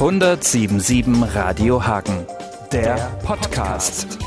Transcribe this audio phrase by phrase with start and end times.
[0.00, 2.26] 1077 Radio Hagen,
[2.72, 4.18] der Podcast.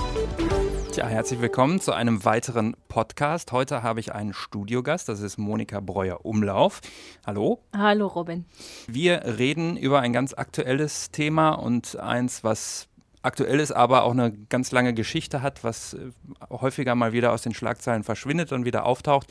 [0.92, 3.52] Tja, herzlich willkommen zu einem weiteren Podcast.
[3.52, 6.82] Heute habe ich einen Studiogast, das ist Monika Breuer-Umlauf.
[7.26, 7.64] Hallo.
[7.76, 8.46] Hallo, Robin.
[8.86, 12.88] Wir reden über ein ganz aktuelles Thema und eins, was
[13.24, 16.12] aktuell ist, aber auch eine ganz lange Geschichte hat, was äh,
[16.52, 19.26] häufiger mal wieder aus den Schlagzeilen verschwindet und wieder auftaucht.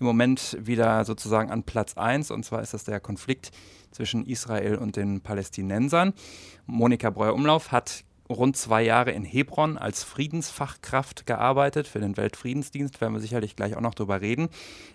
[0.00, 3.52] Im Moment wieder sozusagen an Platz 1 und zwar ist das der Konflikt
[3.94, 6.12] zwischen Israel und den Palästinensern.
[6.66, 13.00] Monika Breuer-Umlauf hat rund zwei Jahre in Hebron als Friedensfachkraft gearbeitet für den Weltfriedensdienst.
[13.00, 14.48] Werden wir sicherlich gleich auch noch drüber reden.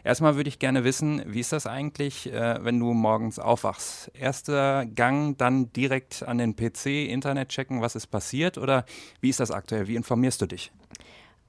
[0.04, 4.12] Erstmal würde ich gerne wissen, wie ist das eigentlich, äh, wenn du morgens aufwachst?
[4.14, 8.86] Erster Gang, dann direkt an den PC, Internet checken, was ist passiert oder
[9.22, 9.88] wie ist das aktuell?
[9.88, 10.72] Wie informierst du dich?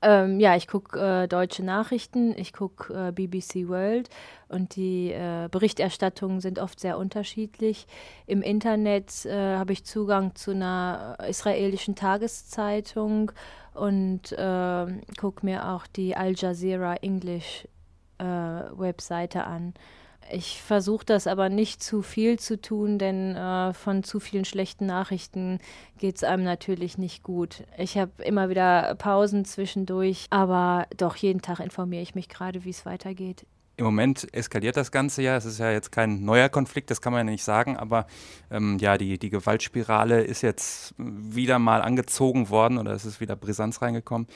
[0.02, 4.08] Ähm, ja, ich gucke äh, deutsche Nachrichten, ich gucke äh, BBC World
[4.48, 7.86] und die äh, Berichterstattungen sind oft sehr unterschiedlich.
[8.26, 13.32] Im Internet äh, habe ich Zugang zu einer israelischen Tageszeitung
[13.74, 17.68] und ähm, gucke mir auch die Al Jazeera English
[18.18, 19.74] äh, Webseite an.
[20.32, 24.86] Ich versuche das aber nicht zu viel zu tun, denn äh, von zu vielen schlechten
[24.86, 25.58] Nachrichten
[25.98, 27.64] geht es einem natürlich nicht gut.
[27.76, 32.70] Ich habe immer wieder Pausen zwischendurch, aber doch jeden Tag informiere ich mich gerade, wie
[32.70, 33.44] es weitergeht.
[33.80, 35.36] Im Moment eskaliert das Ganze ja.
[35.36, 38.06] Es ist ja jetzt kein neuer Konflikt, das kann man ja nicht sagen, aber
[38.50, 43.36] ähm, ja, die, die Gewaltspirale ist jetzt wieder mal angezogen worden oder es ist wieder
[43.36, 44.28] Brisanz reingekommen.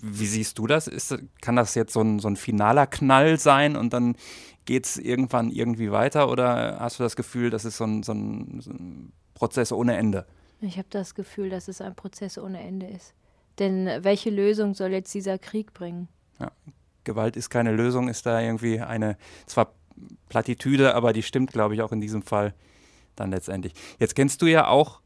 [0.00, 0.86] Wie siehst du das?
[0.86, 4.16] Ist, kann das jetzt so ein, so ein finaler Knall sein und dann
[4.64, 8.12] geht es irgendwann irgendwie weiter oder hast du das Gefühl, das ist so ein, so
[8.12, 10.26] ein, so ein Prozess ohne Ende?
[10.60, 13.14] Ich habe das Gefühl, dass es ein Prozess ohne Ende ist.
[13.58, 16.08] Denn welche Lösung soll jetzt dieser Krieg bringen?
[16.38, 16.52] Ja,
[17.04, 19.16] Gewalt ist keine Lösung, ist da irgendwie eine,
[19.46, 19.74] zwar
[20.28, 22.54] Plattitüde, aber die stimmt, glaube ich, auch in diesem Fall
[23.16, 23.74] dann letztendlich.
[23.98, 25.00] Jetzt kennst du ja auch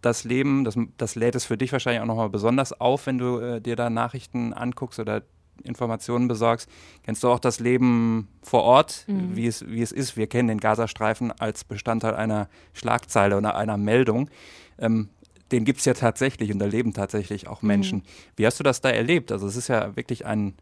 [0.00, 3.38] das Leben, das, das lädt es für dich wahrscheinlich auch nochmal besonders auf, wenn du
[3.38, 5.22] äh, dir da Nachrichten anguckst oder
[5.64, 6.68] Informationen besorgst.
[7.02, 9.36] Kennst du auch das Leben vor Ort, mhm.
[9.36, 10.16] wie, es, wie es ist?
[10.16, 14.30] Wir kennen den Gazastreifen als Bestandteil einer Schlagzeile oder einer Meldung.
[14.78, 15.08] Ähm,
[15.50, 17.98] den gibt es ja tatsächlich und da leben tatsächlich auch Menschen.
[17.98, 18.02] Mhm.
[18.36, 19.32] Wie hast du das da erlebt?
[19.32, 20.54] Also es ist ja wirklich ein,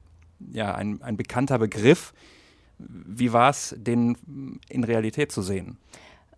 [0.52, 2.12] ja, ein, ein bekannter Begriff.
[2.78, 4.16] Wie war es, den
[4.68, 5.78] in Realität zu sehen?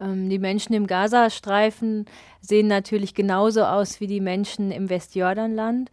[0.01, 2.07] Ähm, die Menschen im Gazastreifen
[2.41, 5.91] sehen natürlich genauso aus wie die Menschen im Westjordanland.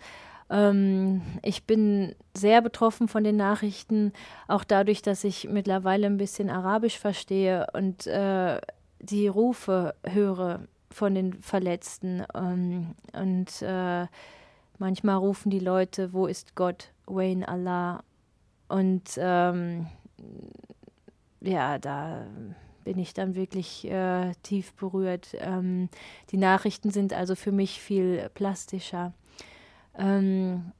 [0.50, 4.14] Ähm, ich bin sehr betroffen von den Nachrichten,
[4.48, 8.60] auch dadurch, dass ich mittlerweile ein bisschen Arabisch verstehe und äh,
[9.00, 10.62] die Rufe höre
[10.92, 12.24] von den Verletzten.
[12.36, 14.06] Ähm, und äh,
[14.78, 18.04] manchmal rufen die Leute, wo ist Gott, Wayne Allah?
[18.68, 19.16] Und
[21.42, 22.26] ja, da
[22.85, 25.35] bin ich dann wirklich äh, tief berührt.
[25.40, 25.90] Ähm,
[26.31, 29.13] die Nachrichten sind also für mich viel plastischer.
[29.97, 30.72] Ähm,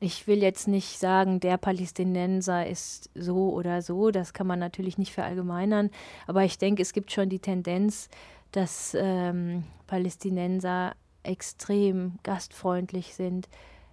[0.00, 4.98] ich will jetzt nicht sagen, der Palästinenser ist so oder so, das kann man natürlich
[4.98, 5.90] nicht verallgemeinern,
[6.26, 8.10] aber ich denke, es gibt schon die Tendenz,
[8.52, 13.48] dass ähm, Palästinenser extrem gastfreundlich sind,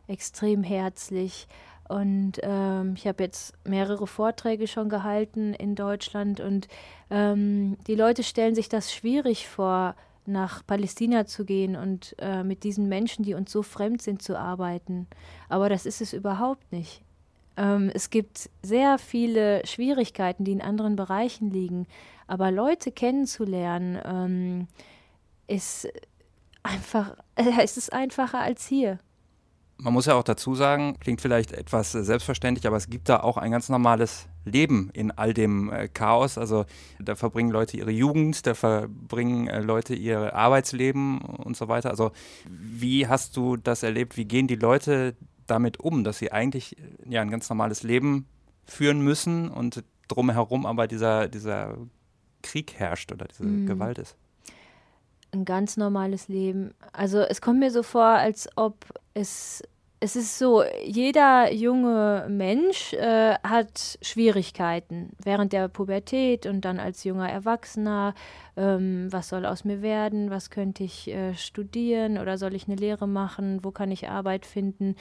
[0.08, 1.48] extrem herzlich.
[1.94, 6.68] Und ähm, ich habe jetzt mehrere Vorträge schon gehalten in Deutschland und
[7.12, 9.96] ähm, die Leute stellen sich das schwierig vor,
[10.26, 14.40] nach Palästina zu gehen und äh, mit diesen Menschen, die uns so fremd sind, zu
[14.40, 15.06] arbeiten.
[15.50, 17.04] Aber das ist es überhaupt nicht.
[17.58, 21.86] Ähm, es gibt sehr viele Schwierigkeiten, die in anderen Bereichen liegen.
[22.26, 24.68] Aber Leute kennenzulernen, ähm,
[25.46, 25.88] ist
[26.64, 28.98] einfach, äh, ist es einfacher als hier.
[29.84, 33.36] Man muss ja auch dazu sagen, klingt vielleicht etwas selbstverständlich, aber es gibt da auch
[33.36, 36.38] ein ganz normales Leben in all dem äh, Chaos.
[36.38, 36.66] Also
[37.02, 41.90] da verbringen Leute ihre Jugend, da verbringen äh, Leute ihr Arbeitsleben und so weiter.
[41.90, 42.12] Also
[42.48, 44.16] wie hast du das erlebt?
[44.16, 45.16] Wie gehen die Leute
[45.48, 48.26] damit um, dass sie eigentlich ja ein ganz normales Leben
[48.64, 51.76] führen müssen und drumherum aber dieser, dieser
[52.42, 53.66] Krieg herrscht oder diese mhm.
[53.66, 54.16] Gewalt ist?
[55.32, 56.74] Ein ganz normales Leben.
[56.94, 59.64] Also es kommt mir so vor, als ob es
[60.04, 67.06] es ist so, jeder junge Mensch äh, hat Schwierigkeiten während der Pubertät und dann als
[67.06, 68.14] junger Erwachsener.
[68.58, 70.30] Ähm, was soll aus mir werden?
[70.30, 73.64] Was könnte ich äh, studieren oder soll ich eine Lehre machen?
[73.64, 74.98] Wo kann ich Arbeit finden?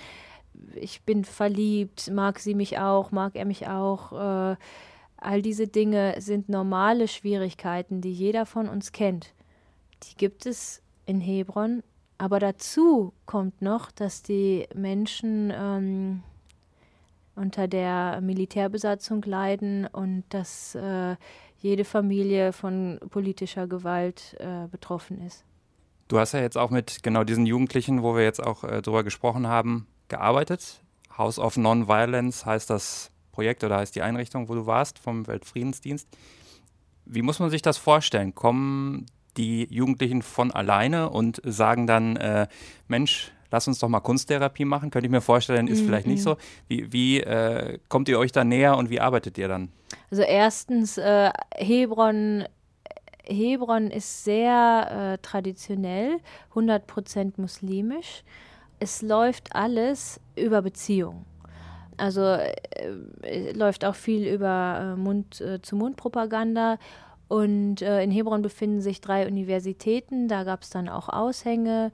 [0.76, 4.12] Ich bin verliebt, mag sie mich auch, mag er mich auch?
[4.52, 4.56] Äh,
[5.16, 9.34] all diese Dinge sind normale Schwierigkeiten, die jeder von uns kennt.
[10.04, 11.82] Die gibt es in Hebron
[12.22, 16.22] aber dazu kommt noch, dass die Menschen ähm,
[17.34, 21.16] unter der Militärbesatzung leiden und dass äh,
[21.58, 25.44] jede Familie von politischer Gewalt äh, betroffen ist.
[26.06, 29.02] Du hast ja jetzt auch mit genau diesen Jugendlichen, wo wir jetzt auch äh, drüber
[29.02, 30.80] gesprochen haben, gearbeitet.
[31.18, 36.06] House of Non-Violence heißt das Projekt oder heißt die Einrichtung, wo du warst, vom Weltfriedensdienst.
[37.04, 38.32] Wie muss man sich das vorstellen?
[38.32, 39.06] Kommen
[39.36, 42.46] die Jugendlichen von alleine und sagen dann, äh,
[42.88, 44.90] Mensch, lass uns doch mal Kunsttherapie machen?
[44.90, 45.86] Könnte ich mir vorstellen, ist mhm.
[45.86, 46.22] vielleicht nicht mhm.
[46.22, 46.36] so.
[46.68, 49.70] Wie, wie äh, kommt ihr euch da näher und wie arbeitet ihr dann?
[50.10, 52.44] Also erstens, äh, Hebron
[53.24, 56.18] Hebron ist sehr äh, traditionell,
[56.54, 58.24] 100% muslimisch.
[58.80, 61.24] Es läuft alles über Beziehung.
[61.96, 66.78] Also äh, läuft auch viel über äh, Mund-zu-Mund-Propaganda.
[67.32, 70.28] Und äh, in Hebron befinden sich drei Universitäten.
[70.28, 71.90] Da gab es dann auch Aushänge.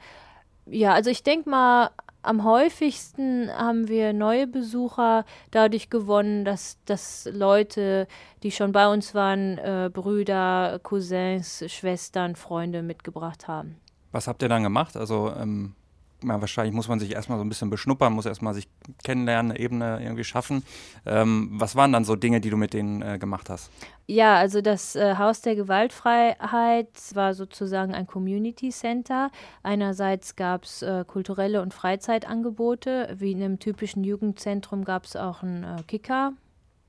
[0.67, 1.91] Ja, also ich denke mal,
[2.23, 8.09] am häufigsten haben wir neue Besucher dadurch gewonnen, dass, dass Leute,
[8.43, 13.77] die schon bei uns waren, äh, Brüder, Cousins, Schwestern, Freunde mitgebracht haben.
[14.11, 14.97] Was habt ihr dann gemacht?
[14.97, 15.77] Also ähm,
[16.25, 18.69] ja, wahrscheinlich muss man sich erstmal so ein bisschen beschnuppern, muss erstmal sich
[19.05, 20.65] kennenlernen, eine Ebene irgendwie schaffen.
[21.07, 23.71] Ähm, was waren dann so Dinge, die du mit denen äh, gemacht hast?
[24.07, 29.31] Ja, also das äh, Haus der Gewaltfreiheit war sozusagen ein Community Center.
[29.63, 35.43] Einerseits gab es äh, kulturelle und Freizeitangebote, wie in einem typischen Jugendzentrum gab es auch
[35.43, 36.33] einen äh, Kicker,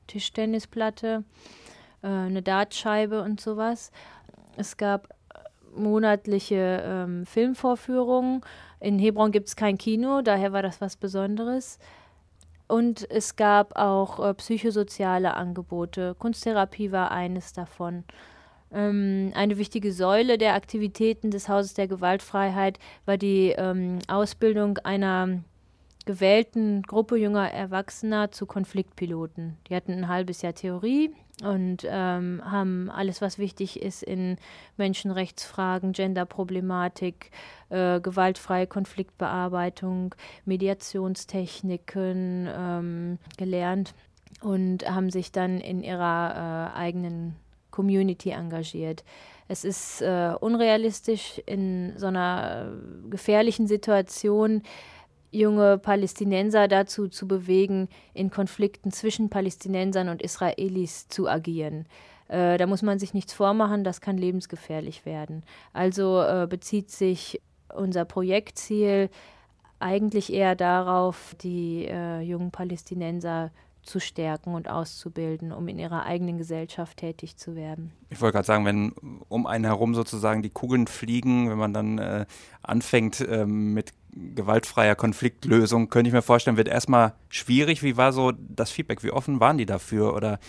[0.07, 1.23] Tischtennisplatte,
[2.01, 3.91] äh, eine Dartscheibe und sowas.
[4.55, 5.09] Es gab
[5.75, 8.41] monatliche ähm, Filmvorführungen
[8.79, 11.79] in Hebron gibt es kein Kino, daher war das was Besonderes.
[12.67, 16.15] Und es gab auch äh, psychosoziale Angebote.
[16.19, 18.03] Kunsttherapie war eines davon.
[18.71, 25.39] Ähm, eine wichtige Säule der Aktivitäten des Hauses der Gewaltfreiheit war die ähm, Ausbildung einer
[26.09, 29.57] gewählten Gruppe junger Erwachsener zu Konfliktpiloten.
[29.67, 31.13] Die hatten ein halbes Jahr Theorie
[31.43, 34.37] und ähm, haben alles, was wichtig ist in
[34.75, 37.29] Menschenrechtsfragen, Genderproblematik,
[37.69, 40.15] äh, gewaltfreie Konfliktbearbeitung,
[40.45, 43.93] Mediationstechniken ähm, gelernt
[44.41, 47.35] und haben sich dann in ihrer äh, eigenen
[47.69, 49.03] Community engagiert.
[49.47, 52.73] Es ist äh, unrealistisch in so einer
[53.11, 54.63] gefährlichen Situation,
[55.31, 61.85] junge Palästinenser dazu zu bewegen, in Konflikten zwischen Palästinensern und Israelis zu agieren.
[62.27, 65.43] Äh, da muss man sich nichts vormachen, das kann lebensgefährlich werden.
[65.73, 67.41] Also äh, bezieht sich
[67.73, 69.09] unser Projektziel
[69.79, 73.51] eigentlich eher darauf, die äh, jungen Palästinenser
[73.83, 77.91] zu stärken und auszubilden, um in ihrer eigenen Gesellschaft tätig zu werden.
[78.09, 78.91] Ich wollte gerade sagen, wenn
[79.29, 82.25] um einen herum sozusagen die Kugeln fliegen, wenn man dann äh,
[82.61, 87.83] anfängt äh, mit gewaltfreier Konfliktlösung, könnte ich mir vorstellen, wird erstmal schwierig.
[87.83, 89.03] Wie war so das Feedback?
[89.03, 90.15] Wie offen waren die dafür?
[90.15, 90.39] Oder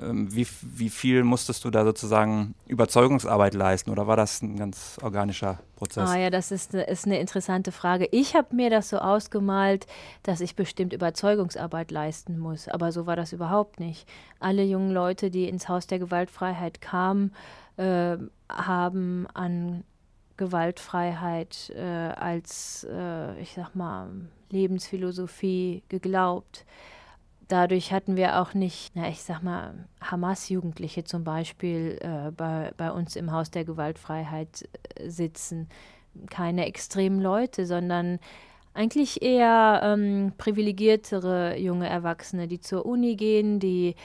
[0.00, 4.98] ähm, wie, wie viel musstest du da sozusagen Überzeugungsarbeit leisten oder war das ein ganz
[5.02, 6.08] organischer Prozess?
[6.08, 8.08] Ah ja, das ist ist eine interessante Frage.
[8.10, 9.86] Ich habe mir das so ausgemalt,
[10.22, 14.08] dass ich bestimmt Überzeugungsarbeit leisten muss, aber so war das überhaupt nicht.
[14.40, 17.34] Alle jungen Leute, die ins Haus der Gewaltfreiheit kamen,
[17.76, 18.16] äh,
[18.48, 19.84] haben an
[20.44, 24.10] Gewaltfreiheit äh, als, äh, ich sag mal,
[24.50, 26.64] Lebensphilosophie geglaubt
[27.52, 32.90] dadurch hatten wir auch nicht, na, ich sag mal, Hamas-Jugendliche zum Beispiel äh, bei, bei
[32.90, 35.68] uns im Haus der Gewaltfreiheit äh, sitzen.
[36.30, 38.18] Keine extremen Leute, sondern
[38.74, 43.96] eigentlich eher ähm, privilegiertere junge Erwachsene, die zur Uni gehen, die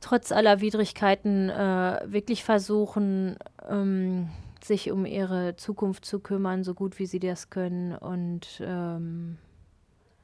[0.00, 3.36] trotz aller Widrigkeiten äh, wirklich versuchen,
[3.68, 4.28] ähm,
[4.66, 9.36] sich um ihre Zukunft zu kümmern, so gut wie sie das können und ähm,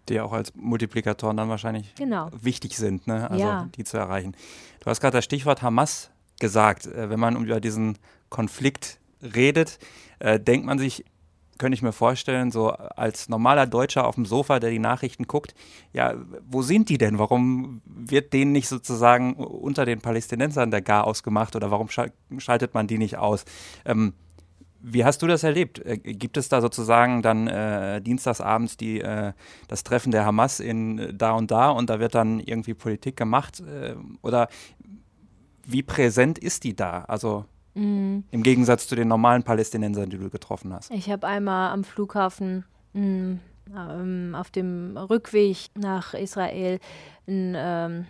[0.08, 2.30] die auch als Multiplikatoren dann wahrscheinlich genau.
[2.40, 3.30] wichtig sind, ne?
[3.30, 3.68] also ja.
[3.76, 4.34] die zu erreichen.
[4.80, 6.86] Du hast gerade das Stichwort Hamas gesagt.
[6.86, 9.78] Äh, wenn man über diesen Konflikt redet,
[10.18, 11.04] äh, denkt man sich,
[11.58, 15.54] könnte ich mir vorstellen, so als normaler Deutscher auf dem Sofa, der die Nachrichten guckt,
[15.92, 16.14] ja,
[16.48, 17.18] wo sind die denn?
[17.18, 22.86] Warum wird denen nicht sozusagen unter den Palästinensern der Gar ausgemacht oder warum schaltet man
[22.86, 23.44] die nicht aus?
[23.84, 24.14] Ähm,
[24.82, 25.78] wie hast du das erlebt?
[25.84, 29.32] Äh, gibt es da sozusagen dann äh, dienstagsabends die, äh,
[29.68, 33.16] das Treffen der Hamas in äh, da und da und da wird dann irgendwie Politik
[33.16, 33.60] gemacht?
[33.60, 34.48] Äh, oder
[35.64, 37.04] wie präsent ist die da?
[37.08, 37.44] Also
[37.74, 38.24] mhm.
[38.30, 40.90] im Gegensatz zu den normalen Palästinensern, die du getroffen hast.
[40.90, 43.38] Ich habe einmal am Flughafen mh,
[43.76, 46.80] ähm, auf dem Rückweg nach Israel
[47.26, 48.06] einen ähm,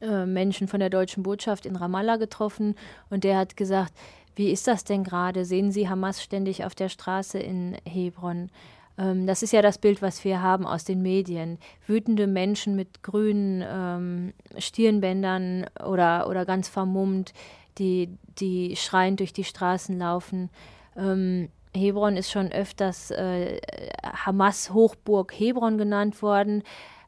[0.00, 2.74] äh, Menschen von der deutschen Botschaft in Ramallah getroffen
[3.08, 3.92] und der hat gesagt,
[4.36, 5.44] wie ist das denn gerade?
[5.44, 8.50] Sehen Sie Hamas ständig auf der Straße in Hebron?
[8.98, 11.58] Ähm, das ist ja das Bild, was wir haben aus den Medien.
[11.86, 17.32] Wütende Menschen mit grünen ähm, Stirnbändern oder, oder ganz vermummt,
[17.78, 20.50] die, die schreiend durch die Straßen laufen.
[20.96, 23.60] Ähm, Hebron ist schon öfters äh,
[24.04, 26.62] Hamas-Hochburg Hebron genannt worden.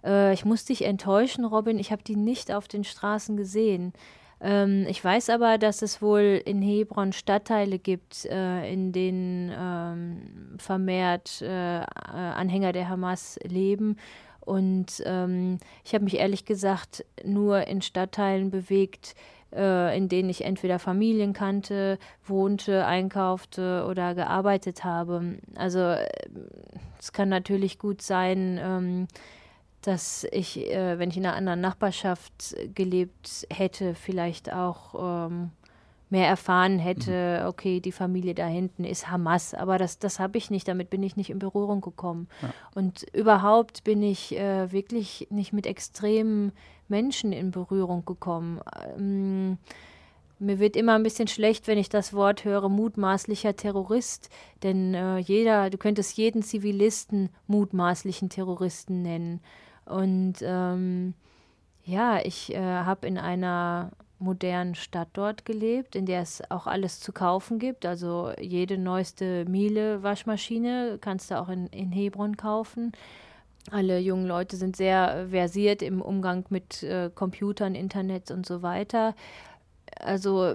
[0.04, 3.92] Äh, ich muss dich enttäuschen, Robin, ich habe die nicht auf den Straßen gesehen.
[4.40, 10.58] Ähm, ich weiß aber, dass es wohl in Hebron Stadtteile gibt, äh, in denen ähm,
[10.58, 11.80] vermehrt äh,
[12.12, 13.96] Anhänger der Hamas leben.
[14.40, 19.14] Und ähm, ich habe mich ehrlich gesagt nur in Stadtteilen bewegt,
[19.54, 25.38] äh, in denen ich entweder Familien kannte, wohnte, einkaufte oder gearbeitet habe.
[25.54, 26.08] Also äh,
[26.98, 29.08] es kann natürlich gut sein, ähm,
[29.82, 35.50] dass ich, äh, wenn ich in einer anderen Nachbarschaft gelebt hätte, vielleicht auch ähm,
[36.10, 37.48] mehr erfahren hätte, mhm.
[37.48, 41.02] okay, die Familie da hinten ist Hamas, aber das, das habe ich nicht, damit bin
[41.02, 42.28] ich nicht in Berührung gekommen.
[42.42, 42.52] Ja.
[42.74, 46.52] Und überhaupt bin ich äh, wirklich nicht mit extremen
[46.88, 48.60] Menschen in Berührung gekommen.
[48.96, 49.58] Ähm,
[50.38, 54.30] mir wird immer ein bisschen schlecht, wenn ich das Wort höre, mutmaßlicher Terrorist,
[54.62, 59.40] denn äh, jeder, du könntest jeden Zivilisten mutmaßlichen Terroristen nennen.
[59.88, 61.14] Und ähm,
[61.84, 67.00] ja, ich äh, habe in einer modernen Stadt dort gelebt, in der es auch alles
[67.00, 67.86] zu kaufen gibt.
[67.86, 72.92] Also jede neueste Miele-Waschmaschine kannst du auch in, in Hebron kaufen.
[73.70, 79.14] Alle jungen Leute sind sehr versiert im Umgang mit äh, Computern, Internet und so weiter.
[80.00, 80.54] Also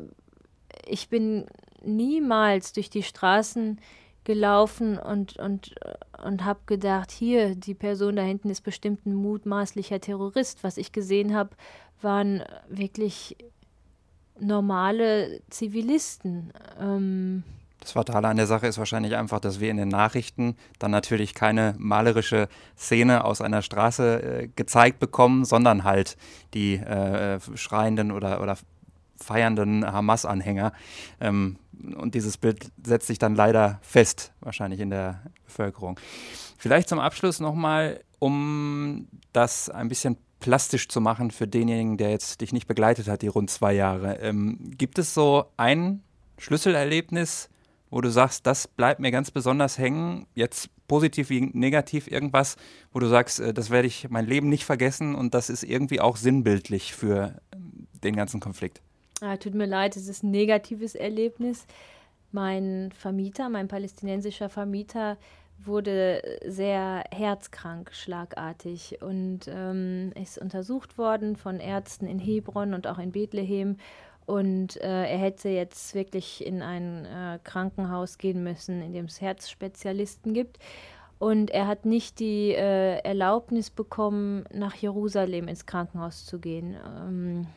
[0.85, 1.45] ich bin
[1.83, 3.79] niemals durch die Straßen
[4.23, 5.75] gelaufen und, und,
[6.23, 10.63] und habe gedacht, hier, die Person da hinten ist bestimmt ein mutmaßlicher Terrorist.
[10.63, 11.51] Was ich gesehen habe,
[12.01, 13.37] waren wirklich
[14.39, 16.51] normale Zivilisten.
[16.79, 17.43] Ähm,
[17.79, 21.33] das Fatale an der Sache ist wahrscheinlich einfach, dass wir in den Nachrichten dann natürlich
[21.33, 26.15] keine malerische Szene aus einer Straße äh, gezeigt bekommen, sondern halt
[26.53, 28.57] die äh, schreienden oder, oder
[29.23, 30.73] feiernden Hamas-Anhänger.
[31.19, 31.57] Ähm,
[31.95, 35.99] und dieses Bild setzt sich dann leider fest, wahrscheinlich in der Bevölkerung.
[36.57, 42.41] Vielleicht zum Abschluss nochmal, um das ein bisschen plastisch zu machen für denjenigen, der jetzt
[42.41, 44.19] dich nicht begleitet hat, die rund zwei Jahre.
[44.19, 46.03] Ähm, gibt es so ein
[46.37, 47.49] Schlüsselerlebnis,
[47.89, 52.57] wo du sagst, das bleibt mir ganz besonders hängen, jetzt positiv wie negativ irgendwas,
[52.91, 56.01] wo du sagst, äh, das werde ich mein Leben nicht vergessen und das ist irgendwie
[56.01, 57.39] auch sinnbildlich für
[58.03, 58.81] den ganzen Konflikt?
[59.25, 61.65] Ah, tut mir leid, es ist ein negatives Erlebnis.
[62.33, 65.15] Mein Vermieter, mein palästinensischer Vermieter,
[65.63, 72.99] wurde sehr herzkrank, schlagartig und ähm, ist untersucht worden von Ärzten in Hebron und auch
[72.99, 73.77] in Bethlehem.
[74.25, 79.21] Und äh, er hätte jetzt wirklich in ein äh, Krankenhaus gehen müssen, in dem es
[79.21, 80.59] Herzspezialisten gibt.
[81.17, 86.75] Und er hat nicht die äh, Erlaubnis bekommen, nach Jerusalem ins Krankenhaus zu gehen.
[86.85, 87.47] Ähm,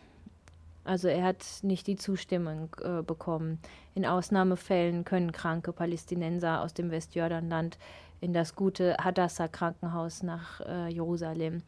[0.86, 3.58] also er hat nicht die Zustimmung äh, bekommen.
[3.94, 7.78] In Ausnahmefällen können kranke Palästinenser aus dem Westjordanland
[8.20, 11.62] in das gute Hadassah-Krankenhaus nach äh, Jerusalem.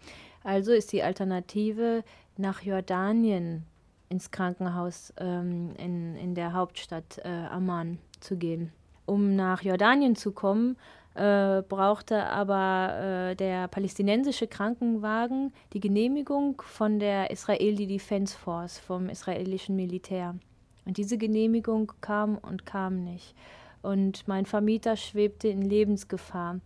[0.45, 2.05] Also ist die Alternative,
[2.37, 3.67] nach Jordanien
[4.09, 8.73] ins Krankenhaus ähm, in, in der Hauptstadt äh, Amman zu gehen.
[9.05, 10.77] Um nach Jordanien zu kommen,
[11.19, 19.09] äh, brauchte aber äh, der palästinensische Krankenwagen die Genehmigung von der Israeli Defense Force, vom
[19.09, 20.37] israelischen Militär.
[20.85, 23.35] Und diese Genehmigung kam und kam nicht.
[23.83, 26.61] Und mein Vermieter schwebte in Lebensgefahr.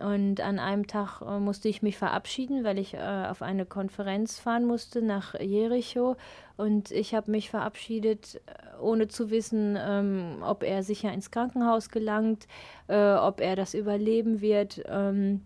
[0.00, 4.38] Und an einem Tag äh, musste ich mich verabschieden, weil ich äh, auf eine Konferenz
[4.38, 6.16] fahren musste nach Jericho.
[6.56, 11.90] Und ich habe mich verabschiedet, äh, ohne zu wissen, ähm, ob er sicher ins Krankenhaus
[11.90, 12.46] gelangt,
[12.88, 14.82] äh, ob er das überleben wird.
[14.88, 15.42] Ähm,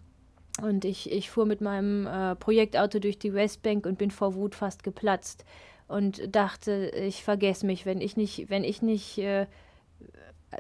[0.63, 4.55] und ich, ich fuhr mit meinem äh, Projektauto durch die Westbank und bin vor Wut
[4.55, 5.45] fast geplatzt
[5.89, 9.47] und dachte, ich vergesse mich, wenn ich nicht, wenn ich nicht, äh,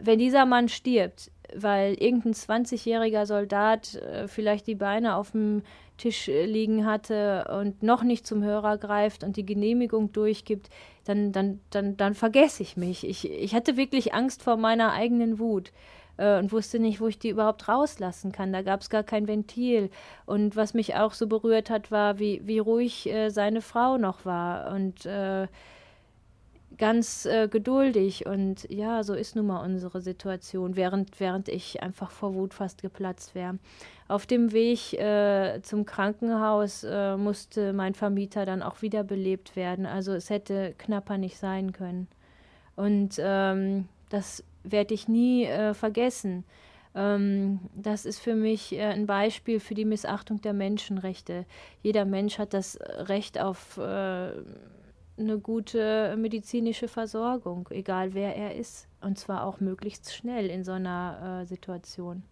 [0.00, 5.62] wenn dieser Mann stirbt, weil irgendein 20-jähriger Soldat äh, vielleicht die Beine auf dem
[5.96, 10.68] Tisch äh, liegen hatte und noch nicht zum Hörer greift und die Genehmigung durchgibt,
[11.04, 13.06] dann, dann, dann, dann vergesse ich mich.
[13.06, 15.72] Ich, ich hatte wirklich Angst vor meiner eigenen Wut
[16.16, 18.52] äh, und wusste nicht, wo ich die überhaupt rauslassen kann.
[18.52, 19.90] Da gab es gar kein Ventil.
[20.26, 24.24] Und was mich auch so berührt hat, war, wie, wie ruhig äh, seine Frau noch
[24.24, 24.72] war.
[24.72, 25.46] Und äh,
[26.78, 32.10] ganz äh, geduldig und ja, so ist nun mal unsere Situation, während, während ich einfach
[32.10, 33.58] vor Wut fast geplatzt wäre.
[34.08, 39.86] Auf dem Weg äh, zum Krankenhaus äh, musste mein Vermieter dann auch wiederbelebt werden.
[39.86, 42.08] Also es hätte knapper nicht sein können.
[42.76, 46.44] Und ähm, das werde ich nie äh, vergessen.
[46.94, 51.46] Ähm, das ist für mich äh, ein Beispiel für die Missachtung der Menschenrechte.
[51.82, 54.32] Jeder Mensch hat das Recht auf äh,
[55.18, 58.88] eine gute medizinische Versorgung, egal wer er ist.
[59.00, 62.22] Und zwar auch möglichst schnell in so einer äh, Situation.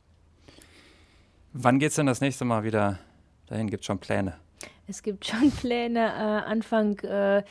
[1.53, 2.99] Wann geht es denn das nächste Mal wieder
[3.47, 3.69] dahin?
[3.69, 4.37] Gibt es schon Pläne?
[4.89, 6.01] Es gibt schon Pläne.
[6.01, 7.43] Äh, Anfang äh,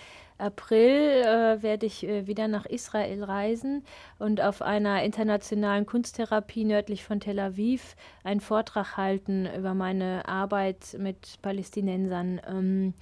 [0.42, 3.84] April äh, werde ich äh, wieder nach Israel reisen
[4.18, 10.98] und auf einer internationalen Kunsttherapie nördlich von Tel Aviv einen Vortrag halten über meine Arbeit
[10.98, 12.42] mit Palästinensern.
[12.48, 12.94] Ähm,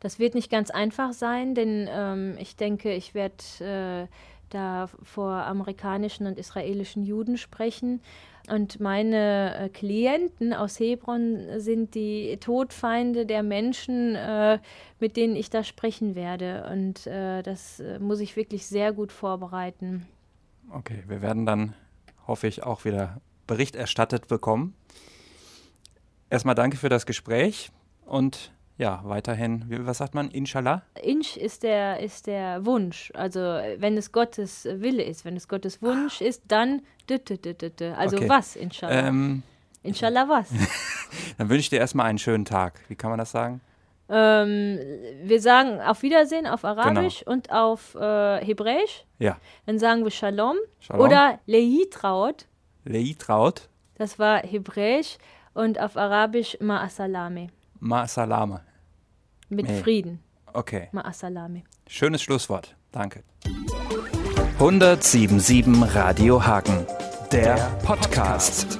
[0.00, 4.12] das wird nicht ganz einfach sein, denn ähm, ich denke, ich werde äh,
[4.50, 8.00] da vor amerikanischen und israelischen Juden sprechen.
[8.48, 14.60] Und meine äh, Klienten aus Hebron sind die Todfeinde der Menschen, äh,
[15.00, 16.68] mit denen ich da sprechen werde.
[16.70, 20.06] Und äh, das äh, muss ich wirklich sehr gut vorbereiten.
[20.70, 21.74] Okay, wir werden dann,
[22.26, 24.74] hoffe ich, auch wieder Bericht erstattet bekommen.
[26.30, 27.70] Erstmal danke für das Gespräch
[28.04, 30.82] und ja, weiterhin, was sagt man, Inshallah?
[31.02, 33.10] Inch ist der, ist der Wunsch.
[33.14, 36.82] Also wenn es Gottes Wille ist, wenn es Gottes Wunsch ist, dann
[37.96, 38.28] also okay.
[38.28, 39.08] was, Inshallah?
[39.08, 39.42] Ähm,
[39.82, 40.48] Inshallah was?
[41.38, 42.80] dann wünsche ich dir erstmal einen schönen Tag.
[42.88, 43.60] Wie kann man das sagen?
[44.08, 44.78] Ähm,
[45.22, 47.32] wir sagen auf Wiedersehen auf Arabisch genau.
[47.32, 49.04] und auf äh, Hebräisch.
[49.18, 49.38] Ja.
[49.66, 51.02] Dann sagen wir Shalom, Shalom.
[51.04, 52.46] oder Leitraut.
[52.84, 53.68] Leitraut.
[53.96, 55.18] Das war Hebräisch
[55.54, 57.48] und auf Arabisch Ma'asalame.
[57.80, 58.60] Ma'asalame.
[59.48, 59.80] Mit nee.
[59.82, 60.20] Frieden.
[60.52, 60.88] Okay.
[60.92, 61.62] Ma'asalame.
[61.86, 62.76] Schönes Schlusswort.
[62.92, 63.22] Danke.
[64.58, 66.86] 1077 Radio Hagen.
[67.30, 68.78] Der Podcast.